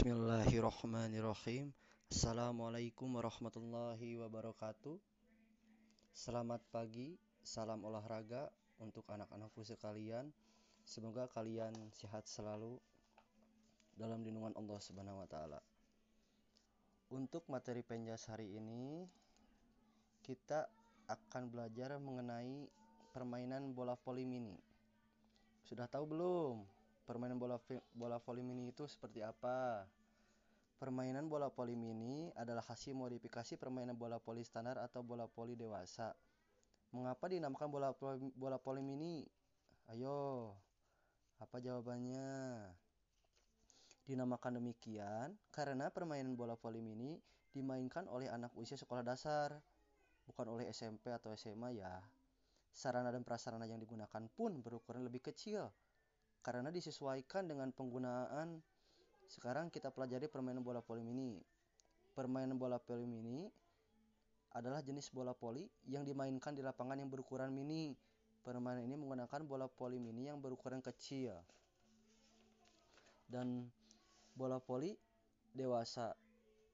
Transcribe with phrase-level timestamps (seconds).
[0.00, 1.76] Bismillahirrahmanirrahim.
[2.08, 4.96] Assalamualaikum warahmatullahi wabarakatuh.
[6.16, 8.48] Selamat pagi, salam olahraga
[8.80, 10.32] untuk anak-anakku sekalian.
[10.88, 12.80] Semoga kalian sehat selalu
[13.92, 15.60] dalam lindungan Allah Subhanahu wa taala.
[17.12, 19.04] Untuk materi penjas hari ini
[20.24, 20.64] kita
[21.12, 22.72] akan belajar mengenai
[23.12, 24.56] permainan bola voli mini.
[25.68, 26.79] Sudah tahu belum?
[27.10, 27.58] Permainan bola
[27.90, 29.82] bola voli mini itu seperti apa?
[30.78, 36.14] Permainan bola voli mini adalah hasil modifikasi permainan bola voli standar atau bola voli dewasa.
[36.94, 37.90] Mengapa dinamakan bola
[38.38, 39.26] bola voli mini?
[39.90, 40.54] Ayo,
[41.42, 42.30] apa jawabannya?
[44.06, 47.18] Dinamakan demikian karena permainan bola voli mini
[47.50, 49.58] dimainkan oleh anak usia sekolah dasar,
[50.30, 51.98] bukan oleh SMP atau SMA ya.
[52.70, 55.74] Sarana dan prasarana yang digunakan pun berukuran lebih kecil
[56.40, 58.60] karena disesuaikan dengan penggunaan
[59.30, 61.38] sekarang kita pelajari permainan bola voli mini.
[62.16, 63.46] Permainan bola voli mini
[64.50, 67.94] adalah jenis bola voli yang dimainkan di lapangan yang berukuran mini.
[68.42, 71.38] Permainan ini menggunakan bola voli mini yang berukuran kecil.
[73.30, 73.70] Dan
[74.34, 74.98] bola voli
[75.54, 76.16] dewasa.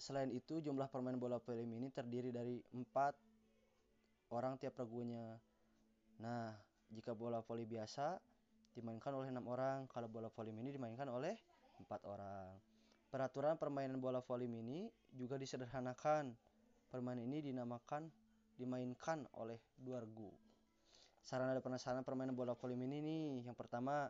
[0.00, 3.14] Selain itu, jumlah permainan bola voli mini terdiri dari empat
[4.34, 5.38] orang tiap regunya.
[6.18, 6.50] Nah,
[6.90, 8.18] jika bola voli biasa
[8.80, 11.36] dimainkan oleh enam orang, kalau bola voli mini dimainkan oleh
[11.78, 12.50] empat orang.
[13.12, 16.32] Peraturan permainan bola voli mini juga disederhanakan.
[16.90, 18.08] Permainan ini dinamakan
[18.56, 20.32] dimainkan oleh dua regu.
[21.20, 23.46] Sarana dan prasarana permainan bola voli mini nih.
[23.46, 24.08] Yang pertama,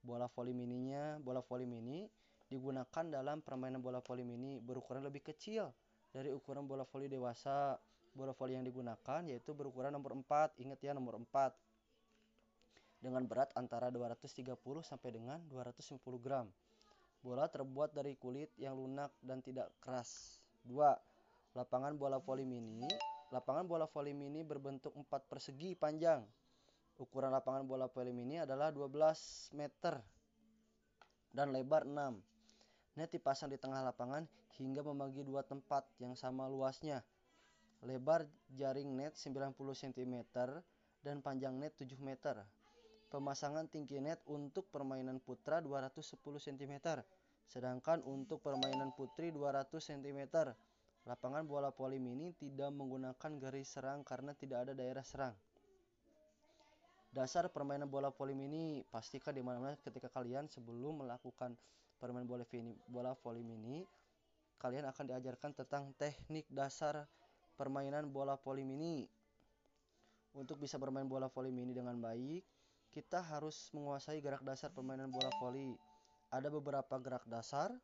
[0.00, 2.06] bola voli mininya, bola voli mini
[2.48, 5.72] digunakan dalam permainan bola voli mini berukuran lebih kecil
[6.12, 7.76] dari ukuran bola voli dewasa.
[8.14, 10.62] Bola voli yang digunakan yaitu berukuran nomor 4.
[10.62, 11.73] Ingat ya nomor 4
[13.04, 16.48] dengan berat antara 230 sampai dengan 250 gram.
[17.20, 20.40] Bola terbuat dari kulit yang lunak dan tidak keras.
[20.64, 20.72] 2.
[21.52, 22.88] Lapangan bola voli mini.
[23.28, 26.24] Lapangan bola voli mini berbentuk 4 persegi panjang.
[26.96, 30.00] Ukuran lapangan bola voli mini adalah 12 meter
[31.34, 32.96] dan lebar 6.
[32.96, 34.24] Net dipasang di tengah lapangan
[34.56, 37.02] hingga membagi dua tempat yang sama luasnya.
[37.82, 40.14] Lebar jaring net 90 cm
[41.02, 42.46] dan panjang net 7 meter.
[43.14, 46.98] Pemasangan tinggi net untuk permainan putra 210 cm,
[47.46, 50.26] sedangkan untuk permainan putri 200 cm.
[51.06, 55.30] Lapangan bola voli mini tidak menggunakan garis serang karena tidak ada daerah serang.
[57.14, 61.54] Dasar permainan bola voli mini pastikan di mana-mana ketika kalian sebelum melakukan
[62.02, 63.86] permainan bola voli, bola voli mini,
[64.58, 67.06] kalian akan diajarkan tentang teknik dasar
[67.54, 69.06] permainan bola voli mini.
[70.34, 72.42] Untuk bisa bermain bola voli mini dengan baik,
[72.94, 75.74] kita harus menguasai gerak dasar permainan bola voli.
[76.30, 77.74] Ada beberapa gerak dasar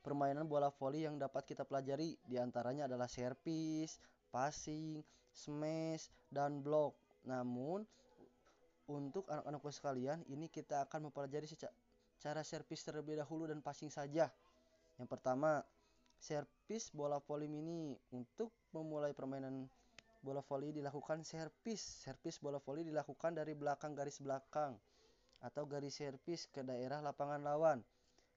[0.00, 2.16] permainan bola voli yang dapat kita pelajari.
[2.24, 4.00] Di antaranya adalah servis,
[4.32, 5.04] passing,
[5.36, 6.96] smash, dan block.
[7.28, 7.84] Namun,
[8.88, 11.44] untuk anak-anakku sekalian, ini kita akan mempelajari
[12.16, 14.32] cara servis terlebih dahulu dan passing saja.
[14.96, 15.60] Yang pertama,
[16.16, 17.92] servis bola voli mini.
[18.16, 19.68] Untuk memulai permainan
[20.22, 21.82] bola voli dilakukan servis.
[21.82, 24.78] Servis bola voli dilakukan dari belakang garis belakang
[25.42, 27.78] atau garis servis ke daerah lapangan lawan.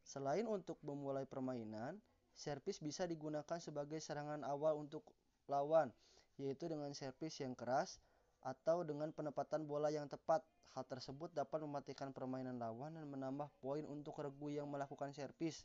[0.02, 1.98] Selain untuk memulai permainan,
[2.34, 5.06] servis bisa digunakan sebagai serangan awal untuk
[5.46, 5.94] lawan,
[6.42, 8.02] yaitu dengan servis yang keras
[8.42, 10.42] atau dengan penempatan bola yang tepat.
[10.76, 15.64] Hal tersebut dapat mematikan permainan lawan dan menambah poin untuk regu yang melakukan servis.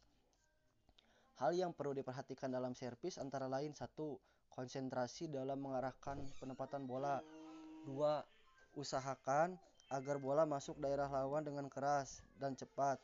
[1.42, 4.22] Hal yang perlu diperhatikan dalam servis antara lain satu,
[4.60, 7.24] konsentrasi dalam mengarahkan penempatan bola.
[7.88, 8.20] Dua,
[8.76, 9.56] usahakan
[9.88, 13.00] agar bola masuk daerah lawan dengan keras dan cepat.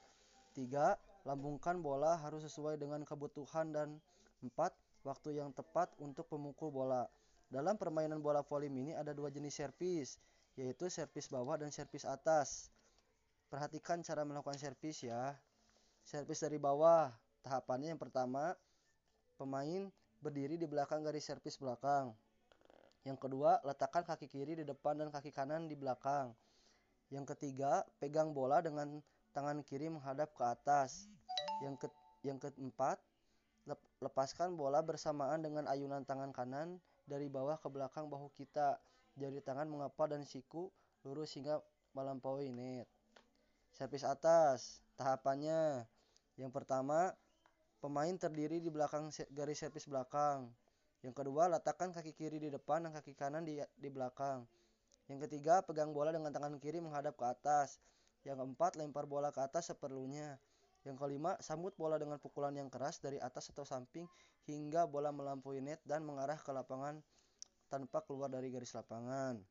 [0.53, 3.97] Tiga, lambungkan bola harus sesuai dengan kebutuhan dan
[4.45, 7.09] empat, waktu yang tepat untuk pemukul bola.
[7.49, 10.21] Dalam permainan bola voli mini ada dua jenis servis,
[10.61, 12.69] yaitu servis bawah dan servis atas.
[13.49, 15.33] Perhatikan cara melakukan servis ya.
[16.05, 17.09] Servis dari bawah,
[17.41, 18.53] tahapannya yang pertama,
[19.41, 19.89] pemain
[20.27, 22.11] berdiri di belakang garis servis belakang.
[23.07, 26.35] Yang kedua, letakkan kaki kiri di depan dan kaki kanan di belakang.
[27.15, 28.99] Yang ketiga, pegang bola dengan
[29.31, 31.07] tangan kiri menghadap ke atas.
[31.63, 31.89] Yang ke
[32.27, 32.99] yang keempat,
[34.03, 38.83] lepaskan bola bersamaan dengan ayunan tangan kanan dari bawah ke belakang bahu kita.
[39.15, 40.67] Jari tangan mengapa dan siku
[41.07, 41.63] lurus hingga
[41.95, 42.91] melampaui net.
[43.71, 45.87] Servis atas, tahapannya.
[46.35, 47.15] Yang pertama,
[47.79, 50.49] Pemain terdiri di belakang garis servis belakang.
[51.05, 54.49] Yang kedua, letakkan kaki kiri di depan dan kaki kanan di, di belakang.
[55.07, 57.79] Yang ketiga, pegang bola dengan tangan kiri menghadap ke atas.
[58.27, 60.41] Yang keempat, lempar bola ke atas seperlunya.
[60.83, 64.07] Yang kelima, sambut bola dengan pukulan yang keras dari atas atau samping
[64.47, 67.03] hingga bola melampaui net dan mengarah ke lapangan
[67.67, 69.43] tanpa keluar dari garis lapangan.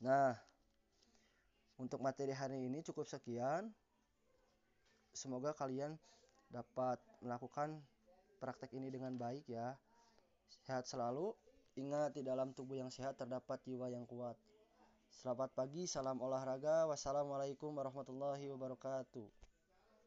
[0.00, 0.32] Nah,
[1.76, 3.72] untuk materi hari ini cukup sekian.
[5.14, 5.94] Semoga kalian
[6.54, 7.82] dapat melakukan
[8.38, 9.74] praktek ini dengan baik ya.
[10.62, 11.34] Sehat selalu.
[11.74, 14.38] Ingat, di dalam tubuh yang sehat terdapat jiwa yang kuat.
[15.10, 16.86] Selamat pagi, salam olahraga.
[16.86, 19.43] Wassalamualaikum warahmatullahi wabarakatuh.